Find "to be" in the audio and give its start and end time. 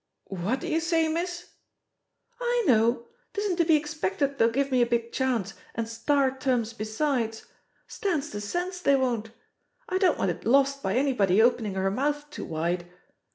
3.57-3.75